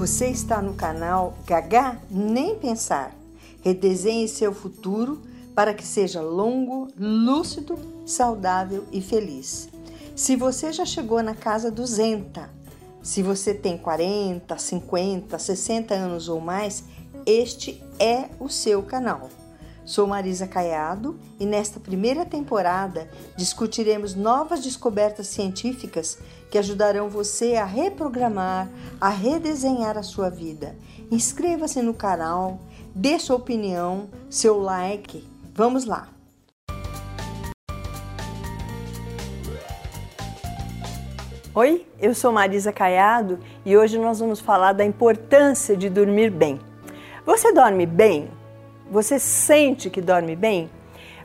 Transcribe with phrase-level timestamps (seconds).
[0.00, 3.14] Você está no canal Gagá Nem Pensar.
[3.60, 5.20] Redesenhe seu futuro
[5.54, 9.68] para que seja longo, lúcido, saudável e feliz.
[10.16, 12.44] Se você já chegou na casa 200,
[13.02, 16.82] se você tem 40, 50, 60 anos ou mais,
[17.26, 19.28] este é o seu canal.
[19.84, 23.06] Sou Marisa Caiado e nesta primeira temporada
[23.36, 26.16] discutiremos novas descobertas científicas
[26.50, 28.68] que ajudarão você a reprogramar,
[29.00, 30.74] a redesenhar a sua vida.
[31.10, 32.58] Inscreva-se no canal,
[32.94, 35.24] dê sua opinião, seu like.
[35.54, 36.08] Vamos lá!
[41.54, 46.60] Oi, eu sou Marisa Caiado e hoje nós vamos falar da importância de dormir bem.
[47.26, 48.30] Você dorme bem?
[48.90, 50.70] Você sente que dorme bem?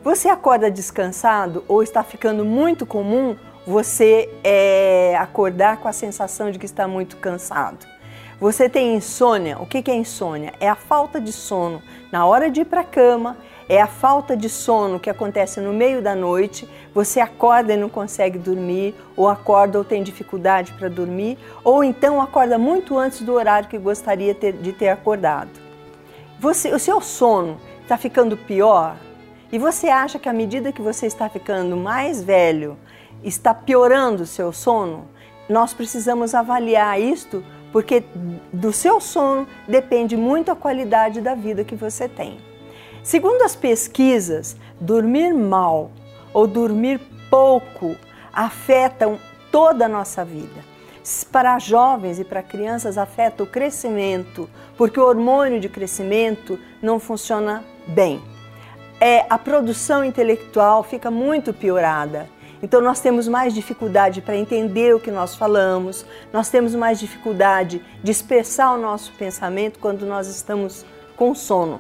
[0.03, 6.59] Você acorda descansado ou está ficando muito comum você é, acordar com a sensação de
[6.59, 7.85] que está muito cansado?
[8.39, 9.57] Você tem insônia?
[9.59, 10.53] O que é insônia?
[10.59, 11.81] É a falta de sono
[12.11, 15.73] na hora de ir para a cama, é a falta de sono que acontece no
[15.73, 20.87] meio da noite, você acorda e não consegue dormir, ou acorda ou tem dificuldade para
[20.87, 25.49] dormir, ou então acorda muito antes do horário que gostaria de ter acordado.
[26.39, 28.95] Você, o seu sono está ficando pior
[29.51, 32.77] e você acha que à medida que você está ficando mais velho,
[33.27, 35.07] está piorando o seu sono,
[35.49, 38.03] nós precisamos avaliar isto porque
[38.53, 42.39] do seu sono depende muito a qualidade da vida que você tem.
[43.03, 45.91] Segundo as pesquisas, dormir mal
[46.33, 47.95] ou dormir pouco
[48.31, 49.19] afetam
[49.51, 50.75] toda a nossa vida
[51.31, 57.63] para jovens e para crianças afeta o crescimento, porque o hormônio de crescimento não funciona
[57.87, 58.21] bem.
[58.99, 62.27] É, a produção intelectual fica muito piorada.
[62.61, 67.81] Então nós temos mais dificuldade para entender o que nós falamos, nós temos mais dificuldade
[68.03, 71.79] de expressar o nosso pensamento quando nós estamos com sono.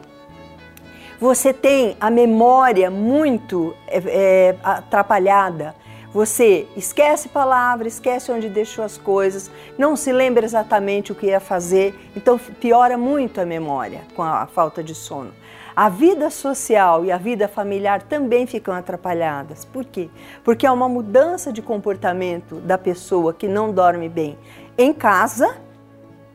[1.19, 5.73] Você tem a memória muito é, é, atrapalhada
[6.15, 11.41] você esquece palavra, esquece onde deixou as coisas, não se lembra exatamente o que ia
[11.41, 15.33] fazer, então piora muito a memória com a falta de sono.
[15.75, 19.65] A vida social e a vida familiar também ficam atrapalhadas.
[19.65, 20.09] Por quê?
[20.41, 24.37] Porque há uma mudança de comportamento da pessoa que não dorme bem
[24.77, 25.57] em casa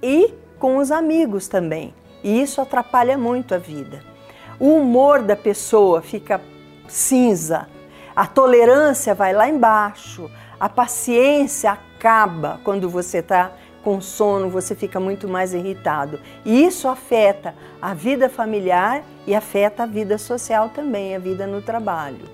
[0.03, 1.95] e com os amigos também.
[2.23, 4.03] E isso atrapalha muito a vida.
[4.59, 6.39] O humor da pessoa fica
[6.87, 7.67] cinza,
[8.15, 13.53] a tolerância vai lá embaixo, a paciência acaba quando você está
[13.83, 16.21] com sono, você fica muito mais irritado.
[16.45, 21.63] E isso afeta a vida familiar e afeta a vida social também, a vida no
[21.63, 22.25] trabalho.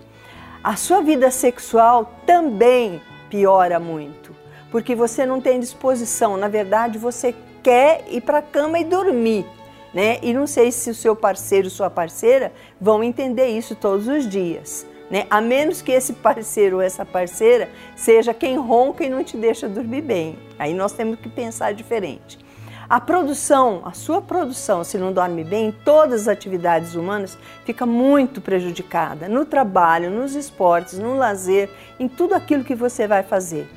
[0.62, 4.34] A sua vida sexual também piora muito,
[4.70, 9.46] porque você não tem disposição, na verdade, você quer ir para a cama e dormir.
[9.94, 10.18] Né?
[10.22, 14.86] E não sei se o seu parceiro, sua parceira vão entender isso todos os dias
[15.10, 15.26] né?
[15.30, 19.68] A menos que esse parceiro ou essa parceira seja quem ronca e não te deixa
[19.68, 20.38] dormir bem.
[20.58, 22.38] Aí nós temos que pensar diferente.
[22.88, 28.40] A produção, a sua produção, se não dorme bem, todas as atividades humanas fica muito
[28.40, 31.68] prejudicada no trabalho, nos esportes, no lazer,
[31.98, 33.68] em tudo aquilo que você vai fazer.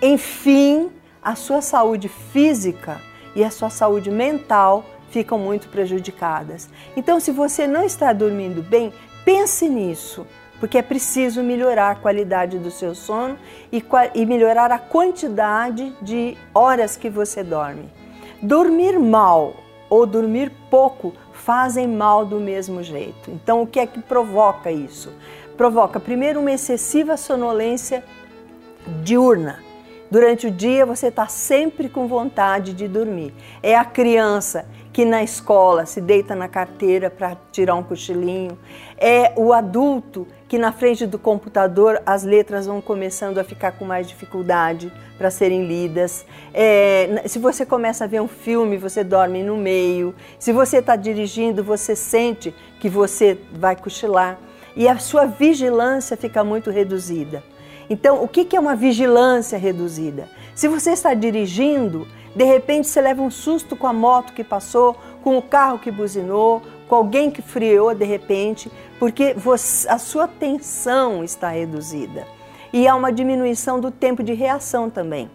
[0.00, 0.88] Enfim,
[1.20, 3.00] a sua saúde física
[3.34, 6.68] e a sua saúde mental ficam muito prejudicadas.
[6.96, 8.92] Então, se você não está dormindo bem,
[9.24, 10.24] pense nisso
[10.64, 13.36] porque é preciso melhorar a qualidade do seu sono
[13.70, 17.84] e, e melhorar a quantidade de horas que você dorme.
[18.40, 19.56] Dormir mal
[19.90, 23.30] ou dormir pouco fazem mal do mesmo jeito.
[23.30, 25.12] Então, o que é que provoca isso?
[25.54, 28.02] Provoca, primeiro, uma excessiva sonolência
[29.02, 29.62] diurna.
[30.10, 33.34] Durante o dia você está sempre com vontade de dormir.
[33.62, 34.64] É a criança
[34.94, 38.56] que na escola se deita na carteira para tirar um cochilinho.
[38.96, 43.84] É o adulto que na frente do computador as letras vão começando a ficar com
[43.84, 46.26] mais dificuldade para serem lidas.
[46.52, 50.14] É, se você começa a ver um filme, você dorme no meio.
[50.38, 54.38] Se você está dirigindo, você sente que você vai cochilar.
[54.76, 57.42] E a sua vigilância fica muito reduzida.
[57.88, 60.28] Então, o que é uma vigilância reduzida?
[60.54, 64.96] Se você está dirigindo, de repente você leva um susto com a moto que passou,
[65.22, 68.70] com o carro que buzinou, com alguém que freou de repente,
[69.04, 72.26] porque você, a sua tensão está reduzida.
[72.72, 75.30] E há uma diminuição do tempo de reação também.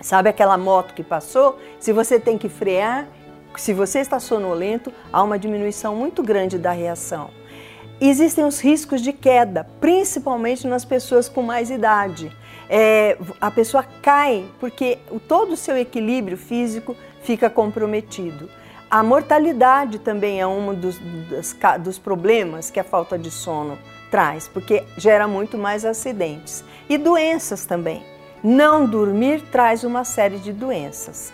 [0.00, 1.58] Sabe aquela moto que passou?
[1.80, 3.08] Se você tem que frear,
[3.56, 7.30] se você está sonolento, há uma diminuição muito grande da reação.
[8.00, 12.30] Existem os riscos de queda, principalmente nas pessoas com mais idade.
[12.70, 16.94] É, a pessoa cai porque todo o seu equilíbrio físico
[17.24, 18.48] fica comprometido.
[18.88, 23.76] A mortalidade também é um dos, dos, dos problemas que a falta de sono
[24.12, 26.64] traz, porque gera muito mais acidentes.
[26.88, 28.04] E doenças também.
[28.44, 31.32] Não dormir traz uma série de doenças.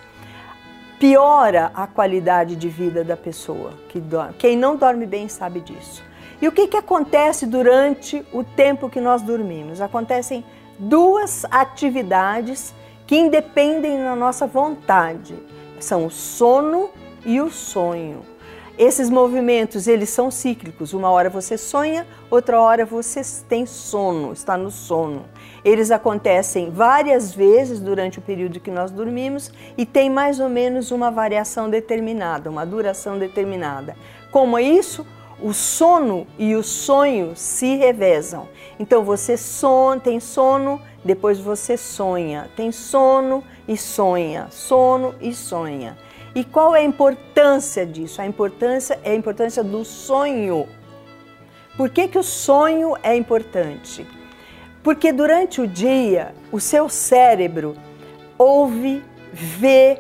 [0.99, 4.35] Piora a qualidade de vida da pessoa que dorme.
[4.39, 6.03] Quem não dorme bem sabe disso.
[6.41, 9.81] E o que, que acontece durante o tempo que nós dormimos?
[9.81, 10.43] Acontecem
[10.79, 12.75] duas atividades
[13.07, 15.35] que independem da nossa vontade.
[15.79, 16.91] São o sono
[17.25, 18.23] e o sonho.
[18.79, 20.95] Esses movimentos, eles são cíclicos.
[20.95, 25.27] Uma hora você sonha, outra hora você tem sono, está no sono.
[25.63, 30.91] Eles acontecem várias vezes durante o período que nós dormimos e tem mais ou menos
[30.91, 33.95] uma variação determinada, uma duração determinada.
[34.31, 35.07] Como é isso?
[35.41, 38.49] O sono e o sonho se revezam.
[38.81, 42.49] Então você son, tem sono, depois você sonha.
[42.57, 45.97] Tem sono e sonha, sono e sonha.
[46.35, 48.23] E qual é a importância disso?
[48.23, 50.67] A importância é a importância do sonho.
[51.77, 54.07] Por que, que o sonho é importante?
[54.83, 57.75] Porque durante o dia o seu cérebro
[58.39, 59.03] ouve,
[59.33, 59.99] vê,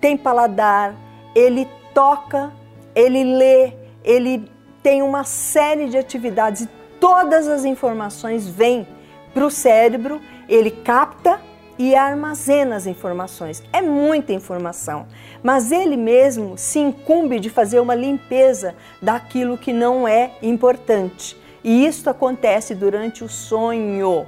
[0.00, 0.94] tem paladar,
[1.34, 2.52] ele toca,
[2.94, 3.72] ele lê,
[4.04, 4.50] ele
[4.82, 6.68] tem uma série de atividades e
[7.00, 8.86] todas as informações vêm
[9.32, 11.40] para o cérebro, ele capta
[11.78, 13.62] e armazena as informações.
[13.72, 15.06] É muita informação,
[15.42, 21.36] mas ele mesmo se incumbe de fazer uma limpeza daquilo que não é importante.
[21.62, 24.26] E isso acontece durante o sonho.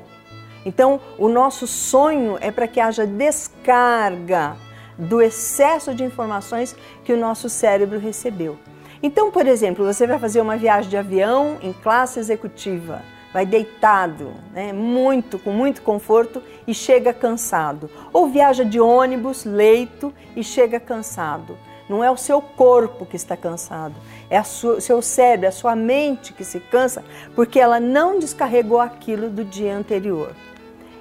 [0.64, 4.56] Então, o nosso sonho é para que haja descarga
[4.98, 8.58] do excesso de informações que o nosso cérebro recebeu.
[9.02, 13.00] Então, por exemplo, você vai fazer uma viagem de avião em classe executiva
[13.32, 17.90] vai deitado, né, muito com muito conforto e chega cansado.
[18.12, 21.56] Ou viaja de ônibus, leito e chega cansado.
[21.88, 23.94] Não é o seu corpo que está cansado,
[24.28, 27.04] é o seu cérebro, é a sua mente que se cansa
[27.34, 30.34] porque ela não descarregou aquilo do dia anterior.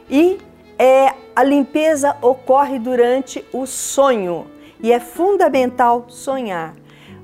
[0.10, 0.40] E
[0.80, 4.48] é, a limpeza ocorre durante o sonho
[4.82, 6.74] e é fundamental sonhar.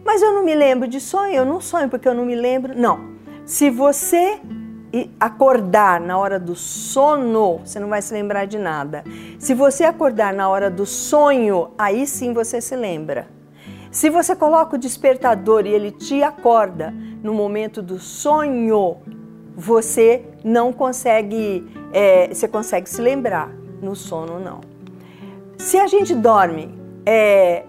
[0.04, 2.78] Mas eu não me lembro de sonho, eu não sonho porque eu não me lembro.
[2.78, 3.16] Não.
[3.46, 4.40] Se você
[4.94, 9.04] e acordar na hora do sono, você não vai se lembrar de nada.
[9.40, 13.28] Se você acordar na hora do sonho, aí sim você se lembra.
[13.92, 16.94] Se você coloca o despertador e ele te acorda
[17.24, 18.98] no momento do sonho,
[19.56, 23.50] você não consegue, é, você consegue se lembrar.
[23.82, 24.62] No sono, não.
[25.58, 26.74] Se a gente dorme
[27.06, 27.64] é,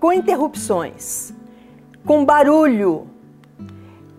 [0.00, 1.32] com interrupções,
[2.04, 3.06] com barulho,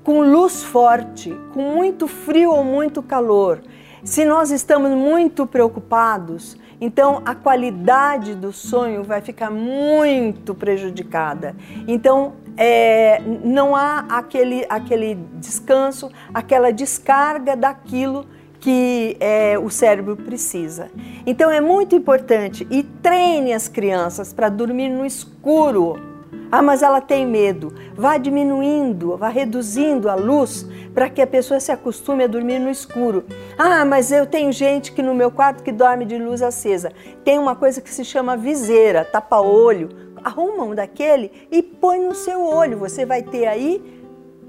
[0.03, 3.61] com luz forte, com muito frio ou muito calor,
[4.03, 11.55] se nós estamos muito preocupados, então a qualidade do sonho vai ficar muito prejudicada.
[11.87, 18.25] Então é, não há aquele, aquele descanso, aquela descarga daquilo
[18.59, 20.89] que é, o cérebro precisa.
[21.25, 26.10] Então é muito importante e treine as crianças para dormir no escuro
[26.51, 27.73] ah, mas ela tem medo.
[27.95, 32.69] Vá diminuindo, vá reduzindo a luz para que a pessoa se acostume a dormir no
[32.69, 33.23] escuro.
[33.57, 36.91] Ah, mas eu tenho gente que no meu quarto que dorme de luz acesa.
[37.23, 39.89] Tem uma coisa que se chama viseira, tapa-olho.
[40.23, 42.77] Arruma um daquele e põe no seu olho.
[42.77, 44.00] Você vai ter aí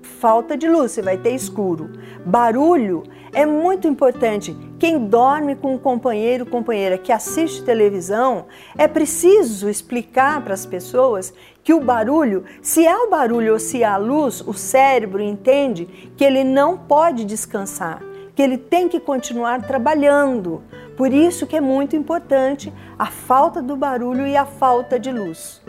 [0.02, 1.90] falta de luz, você vai ter escuro.
[2.24, 4.54] Barulho é muito importante.
[4.78, 11.32] Quem dorme com um companheiro, companheira que assiste televisão, é preciso explicar para as pessoas
[11.64, 16.12] que o barulho, se há o barulho ou se há a luz, o cérebro entende
[16.16, 18.02] que ele não pode descansar,
[18.34, 20.62] que ele tem que continuar trabalhando.
[20.96, 25.62] Por isso que é muito importante a falta do barulho e a falta de luz.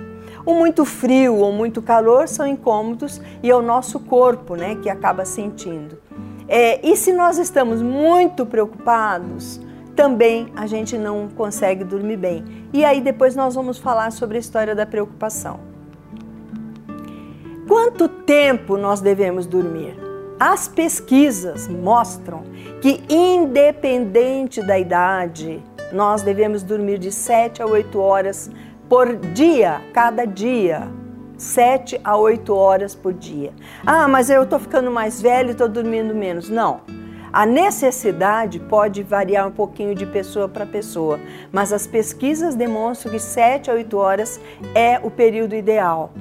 [0.46, 4.90] O muito frio ou muito calor são incômodos e é o nosso corpo né, que
[4.90, 5.98] acaba sentindo.
[6.48, 9.62] É, e se nós estamos muito preocupados,
[9.96, 12.44] também a gente não consegue dormir bem.
[12.74, 15.60] E aí depois nós vamos falar sobre a história da preocupação.
[17.68, 19.98] Quanto tempo nós devemos dormir?
[20.40, 22.44] As pesquisas mostram
[22.82, 28.52] que, independente da idade, nós devemos dormir de 7 a 8 horas
[28.94, 30.88] por dia, cada dia.
[31.36, 33.52] 7 a 8 horas por dia.
[33.84, 36.48] Ah, mas eu estou ficando mais velho e estou dormindo menos.
[36.48, 36.82] Não.
[37.34, 41.20] A necessidade pode variar um pouquinho de pessoa para pessoa,
[41.52, 44.40] mas as pesquisas demonstram que 7 a 8 horas
[44.76, 46.12] é o período ideal.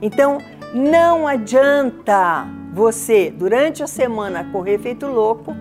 [0.00, 0.38] Então,
[0.72, 5.52] não adianta você, durante a semana, correr feito louco,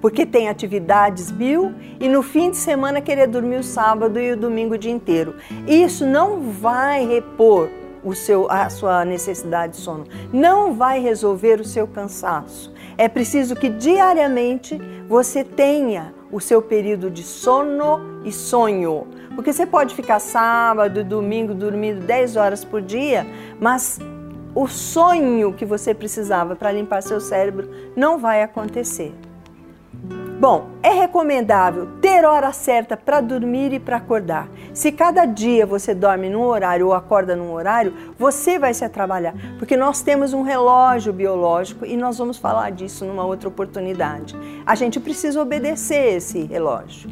[0.00, 4.36] porque tem atividades mil e no fim de semana querer dormir o sábado e o
[4.36, 5.34] domingo o dia inteiro.
[5.66, 7.68] Isso não vai repor
[8.04, 12.72] o seu, a sua necessidade de sono, não vai resolver o seu cansaço.
[12.96, 19.06] É preciso que diariamente você tenha o seu período de sono e sonho.
[19.34, 23.26] Porque você pode ficar sábado e domingo dormindo 10 horas por dia,
[23.60, 24.00] mas
[24.54, 29.14] o sonho que você precisava para limpar seu cérebro não vai acontecer.
[30.40, 34.48] Bom, é recomendável ter hora certa para dormir e para acordar.
[34.72, 39.34] Se cada dia você dorme num horário ou acorda num horário, você vai se atrapalhar,
[39.58, 44.36] porque nós temos um relógio biológico e nós vamos falar disso numa outra oportunidade.
[44.64, 47.10] A gente precisa obedecer esse relógio.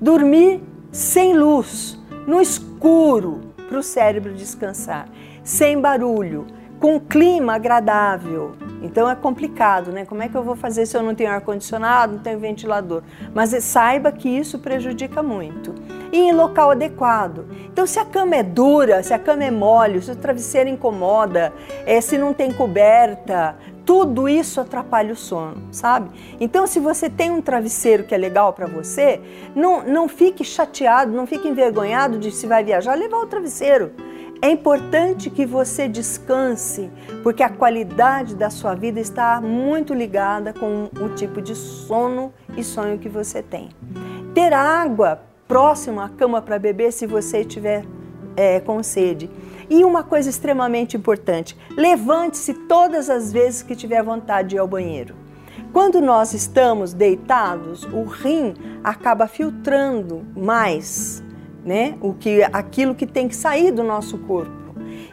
[0.00, 5.08] Dormir sem luz, no escuro, para o cérebro descansar,
[5.44, 6.44] sem barulho,
[6.84, 8.52] com clima agradável.
[8.82, 10.04] Então é complicado, né?
[10.04, 13.02] Como é que eu vou fazer se eu não tenho ar-condicionado, não tenho ventilador?
[13.32, 15.74] Mas saiba que isso prejudica muito.
[16.12, 17.46] E em local adequado.
[17.72, 21.54] Então, se a cama é dura, se a cama é mole, se o travesseiro incomoda,
[21.86, 26.10] é, se não tem coberta, tudo isso atrapalha o sono, sabe?
[26.38, 29.22] Então, se você tem um travesseiro que é legal para você,
[29.56, 33.90] não, não fique chateado, não fique envergonhado de se vai viajar, levar o travesseiro.
[34.42, 36.90] É importante que você descanse,
[37.22, 42.62] porque a qualidade da sua vida está muito ligada com o tipo de sono e
[42.62, 43.70] sonho que você tem.
[44.34, 47.84] Ter água próximo à cama para beber se você estiver
[48.36, 49.30] é, com sede.
[49.70, 54.68] E uma coisa extremamente importante: levante-se todas as vezes que tiver vontade de ir ao
[54.68, 55.14] banheiro.
[55.72, 61.23] Quando nós estamos deitados, o rim acaba filtrando mais
[61.64, 61.96] né?
[62.00, 64.64] O que aquilo que tem que sair do nosso corpo.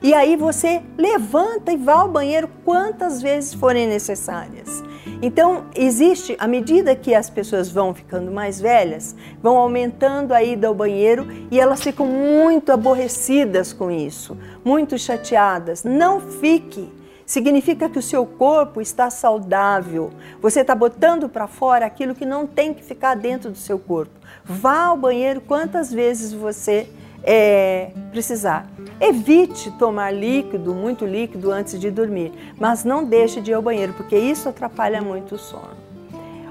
[0.03, 4.83] E aí você levanta e vá ao banheiro quantas vezes forem necessárias.
[5.21, 10.67] Então, existe, à medida que as pessoas vão ficando mais velhas, vão aumentando a ida
[10.67, 15.83] ao banheiro e elas ficam muito aborrecidas com isso, muito chateadas.
[15.83, 16.91] Não fique.
[17.23, 20.09] Significa que o seu corpo está saudável.
[20.41, 24.20] Você está botando para fora aquilo que não tem que ficar dentro do seu corpo.
[24.43, 26.89] Vá ao banheiro quantas vezes você
[27.23, 28.67] é, precisar.
[28.99, 33.93] Evite tomar líquido, muito líquido, antes de dormir, mas não deixe de ir ao banheiro,
[33.93, 35.81] porque isso atrapalha muito o sono.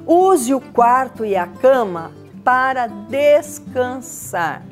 [0.07, 2.13] Use o quarto e a cama
[2.45, 4.63] para descansar.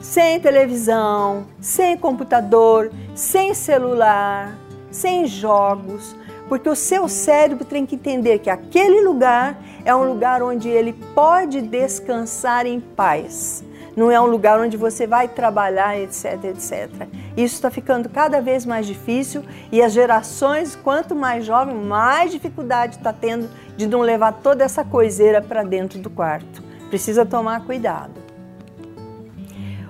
[0.00, 4.56] Sem televisão, sem computador, sem celular,
[4.90, 6.14] sem jogos,
[6.48, 10.92] porque o seu cérebro tem que entender que aquele lugar é um lugar onde ele
[11.14, 13.64] pode descansar em paz.
[13.96, 17.08] Não é um lugar onde você vai trabalhar, etc, etc.
[17.36, 22.96] Isso está ficando cada vez mais difícil e as gerações, quanto mais jovem, mais dificuldade
[22.96, 26.62] está tendo de não levar toda essa coiseira para dentro do quarto.
[26.88, 28.12] Precisa tomar cuidado.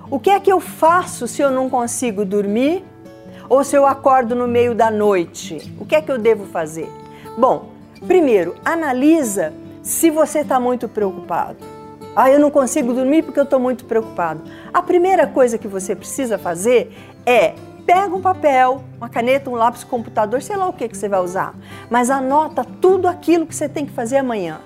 [0.09, 2.83] O que é que eu faço se eu não consigo dormir
[3.49, 5.73] ou se eu acordo no meio da noite?
[5.79, 6.87] O que é que eu devo fazer?
[7.37, 7.69] Bom,
[8.05, 9.51] primeiro, analisa
[9.81, 11.57] se você está muito preocupado.
[12.15, 14.43] Ah, eu não consigo dormir porque eu estou muito preocupado.
[14.73, 19.83] A primeira coisa que você precisa fazer é pega um papel, uma caneta, um lápis,
[19.83, 21.55] computador, sei lá o que, que você vai usar,
[21.89, 24.59] mas anota tudo aquilo que você tem que fazer amanhã.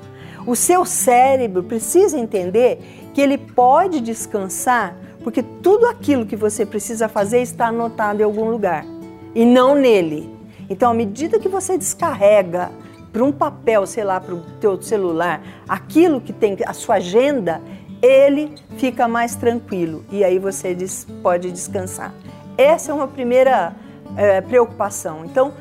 [0.45, 7.07] O seu cérebro precisa entender que ele pode descansar porque tudo aquilo que você precisa
[7.07, 8.85] fazer está anotado em algum lugar
[9.33, 10.29] e não nele.
[10.69, 12.71] Então, à medida que você descarrega
[13.11, 17.61] para um papel, sei lá, para o teu celular, aquilo que tem a sua agenda,
[18.01, 20.75] ele fica mais tranquilo e aí você
[21.21, 22.13] pode descansar.
[22.57, 23.73] Essa é uma primeira
[24.17, 25.23] é, preocupação.
[25.25, 25.53] Então,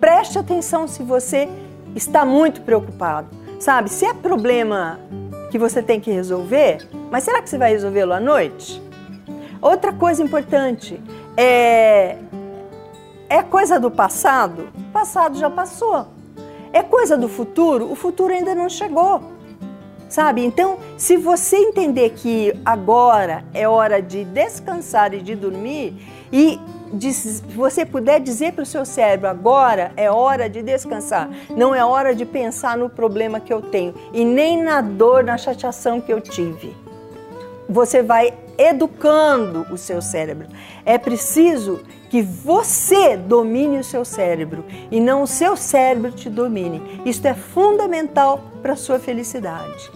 [0.00, 1.48] preste atenção se você
[1.94, 3.28] está muito preocupado.
[3.60, 4.98] Sabe, se é problema
[5.50, 6.78] que você tem que resolver,
[7.10, 8.82] mas será que você vai resolvê-lo à noite?
[9.64, 11.02] Outra coisa importante
[11.38, 12.18] é
[13.30, 14.68] é coisa do passado?
[14.76, 16.06] O passado já passou.
[16.70, 17.90] É coisa do futuro?
[17.90, 19.22] O futuro ainda não chegou.
[20.06, 20.44] Sabe?
[20.44, 25.96] Então, se você entender que agora é hora de descansar e de dormir
[26.30, 26.60] e
[27.56, 32.14] você puder dizer para o seu cérebro agora é hora de descansar, não é hora
[32.14, 36.20] de pensar no problema que eu tenho e nem na dor, na chateação que eu
[36.20, 36.83] tive.
[37.68, 40.48] Você vai educando o seu cérebro.
[40.84, 41.80] É preciso
[42.10, 47.02] que você domine o seu cérebro e não o seu cérebro te domine.
[47.04, 49.90] Isto é fundamental para a sua felicidade.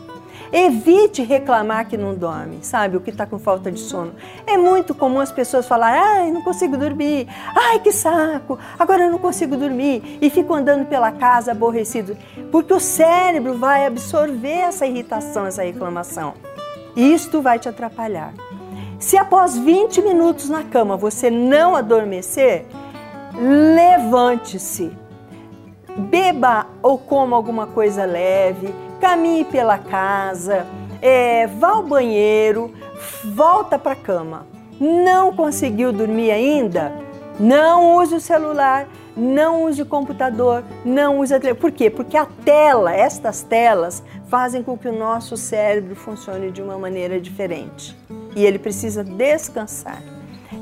[0.50, 2.96] Evite reclamar que não dorme, sabe?
[2.96, 4.14] O que está com falta de sono.
[4.46, 9.10] É muito comum as pessoas falarem: ai, não consigo dormir, ai, que saco, agora eu
[9.10, 12.16] não consigo dormir, e ficam andando pela casa aborrecido,
[12.50, 16.32] porque o cérebro vai absorver essa irritação, essa reclamação.
[16.98, 18.34] Isto vai te atrapalhar.
[18.98, 22.66] Se após 20 minutos na cama você não adormecer,
[23.36, 24.90] levante-se.
[25.96, 30.66] Beba ou coma alguma coisa leve, caminhe pela casa,
[31.00, 32.74] é, vá ao banheiro,
[33.24, 34.44] volta para a cama.
[34.80, 36.92] Não conseguiu dormir ainda?
[37.38, 41.54] Não use o celular, não use o computador, não use a tele...
[41.54, 41.90] Por quê?
[41.90, 47.20] Porque a tela, estas telas, fazem com que o nosso cérebro funcione de uma maneira
[47.20, 47.96] diferente.
[48.36, 50.02] E ele precisa descansar.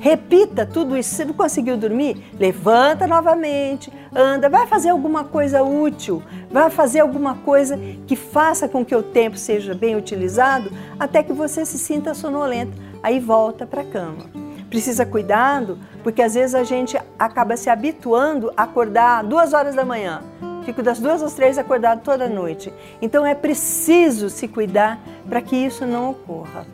[0.01, 1.15] Repita tudo isso.
[1.15, 7.37] Se não conseguiu dormir, levanta novamente, anda, vai fazer alguma coisa útil, vai fazer alguma
[7.37, 12.15] coisa que faça com que o tempo seja bem utilizado até que você se sinta
[12.15, 12.77] sonolento.
[13.03, 14.27] Aí volta para a cama.
[14.69, 19.85] Precisa cuidado, porque às vezes a gente acaba se habituando a acordar duas horas da
[19.85, 20.23] manhã.
[20.67, 22.75] Fico das duas às três acordado toda noite.
[23.01, 26.67] Então é preciso se cuidar para que isso não ocorra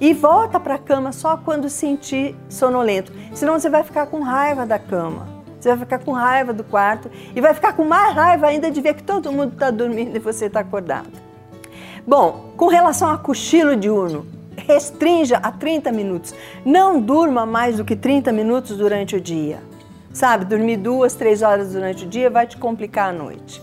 [0.00, 3.12] e volta para a cama só quando sentir sonolento.
[3.34, 5.26] Senão você vai ficar com raiva da cama.
[5.58, 8.80] Você vai ficar com raiva do quarto e vai ficar com mais raiva ainda de
[8.80, 11.10] ver que todo mundo está dormindo e você está acordado.
[12.06, 14.24] Bom, com relação a cochilo diurno,
[14.56, 16.32] restrinja a 30 minutos.
[16.64, 19.73] Não durma mais do que 30 minutos durante o dia.
[20.14, 23.60] Sabe, dormir duas, três horas durante o dia vai te complicar a noite.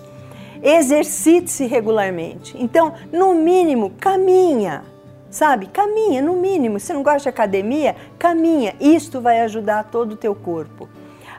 [0.61, 2.55] Exercite-se regularmente.
[2.59, 4.83] Então, no mínimo, caminha
[5.31, 5.67] sabe?
[5.67, 6.79] Caminha, no mínimo.
[6.79, 8.75] Se não gosta de academia, caminha.
[8.79, 10.87] Isto vai ajudar todo o teu corpo.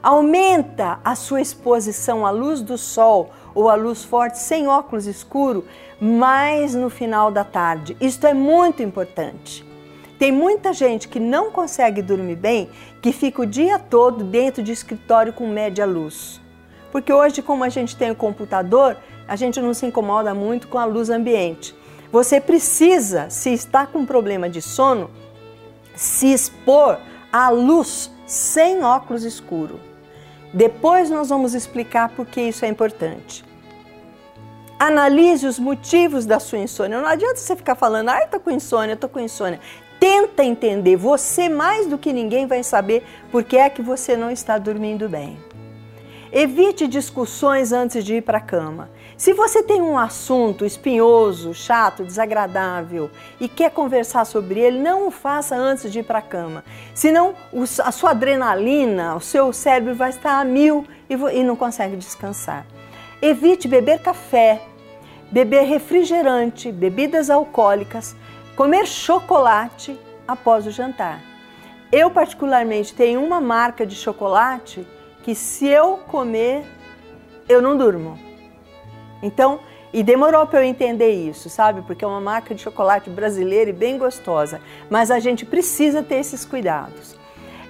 [0.02, 5.64] Aumenta a sua exposição à luz do sol ou à luz forte sem óculos escuro,
[6.00, 7.96] mais no final da tarde.
[8.00, 9.64] Isto é muito importante.
[10.22, 14.70] Tem muita gente que não consegue dormir bem, que fica o dia todo dentro de
[14.70, 16.40] escritório com média luz.
[16.92, 20.78] Porque hoje, como a gente tem o computador, a gente não se incomoda muito com
[20.78, 21.74] a luz ambiente.
[22.12, 25.10] Você precisa, se está com problema de sono,
[25.96, 27.00] se expor
[27.32, 29.80] à luz sem óculos escuro.
[30.54, 33.44] Depois nós vamos explicar por que isso é importante.
[34.78, 37.00] Analise os motivos da sua insônia.
[37.00, 39.58] Não adianta você ficar falando, ai, tô com insônia, tô com insônia.
[40.02, 40.96] Tenta entender.
[40.96, 45.08] Você mais do que ninguém vai saber por que é que você não está dormindo
[45.08, 45.38] bem.
[46.32, 48.90] Evite discussões antes de ir para a cama.
[49.16, 55.10] Se você tem um assunto espinhoso, chato, desagradável e quer conversar sobre ele, não o
[55.12, 56.64] faça antes de ir para a cama.
[56.92, 57.32] Senão
[57.84, 62.66] a sua adrenalina, o seu cérebro vai estar a mil e não consegue descansar.
[63.20, 64.62] Evite beber café,
[65.30, 68.16] beber refrigerante, bebidas alcoólicas,
[68.56, 71.20] comer chocolate após o jantar.
[71.90, 74.86] Eu, particularmente, tenho uma marca de chocolate
[75.22, 76.64] que se eu comer,
[77.48, 78.18] eu não durmo.
[79.22, 79.60] Então,
[79.92, 81.82] e demorou para eu entender isso, sabe?
[81.82, 84.60] Porque é uma marca de chocolate brasileira e bem gostosa.
[84.88, 87.14] Mas a gente precisa ter esses cuidados.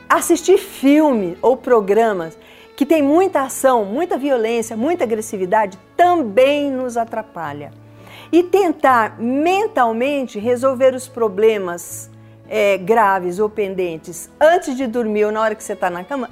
[0.08, 2.38] Assistir filme ou programas
[2.76, 7.72] que tem muita ação, muita violência, muita agressividade também nos atrapalha.
[8.32, 12.10] E tentar mentalmente resolver os problemas
[12.48, 16.30] é, graves ou pendentes antes de dormir ou na hora que você está na cama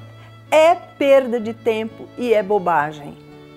[0.50, 3.16] é perda de tempo e é bobagem.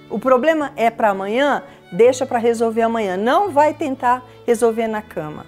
[0.10, 3.18] O problema é para amanhã, deixa para resolver amanhã.
[3.18, 5.46] Não vai tentar resolver na cama.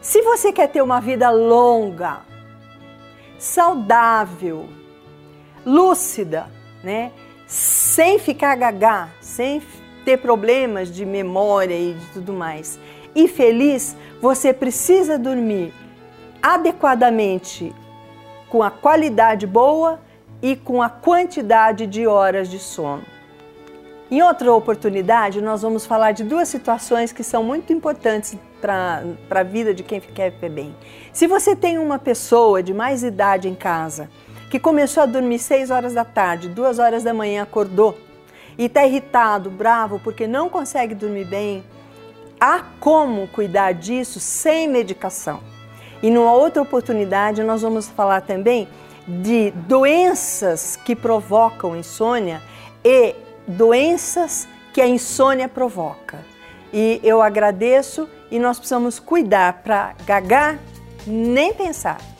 [0.00, 2.20] Se você quer ter uma vida longa,
[3.38, 4.68] saudável,
[5.66, 6.46] lúcida,
[6.82, 7.12] né?
[7.46, 9.60] Sem ficar gagá, sem
[10.08, 12.80] ter problemas de memória e de tudo mais,
[13.14, 15.74] e feliz, você precisa dormir
[16.42, 17.74] adequadamente
[18.48, 20.00] com a qualidade boa
[20.40, 23.02] e com a quantidade de horas de sono.
[24.10, 29.42] Em outra oportunidade, nós vamos falar de duas situações que são muito importantes para a
[29.42, 30.76] vida de quem quer viver bem.
[31.12, 34.08] Se você tem uma pessoa de mais idade em casa
[34.50, 38.07] que começou a dormir 6 horas da tarde, 2 horas da manhã acordou
[38.58, 41.64] e está irritado, bravo porque não consegue dormir bem,
[42.40, 45.40] há como cuidar disso sem medicação.
[46.02, 48.68] E numa outra oportunidade, nós vamos falar também
[49.06, 52.42] de doenças que provocam insônia
[52.84, 53.14] e
[53.46, 56.18] doenças que a insônia provoca.
[56.72, 60.58] E eu agradeço e nós precisamos cuidar para gagar
[61.06, 62.17] nem pensar.